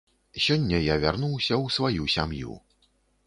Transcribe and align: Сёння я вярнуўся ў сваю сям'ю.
Сёння 0.45 0.77
я 0.83 0.95
вярнуўся 1.03 1.55
ў 1.57 1.75
сваю 1.75 2.03
сям'ю. 2.17 2.57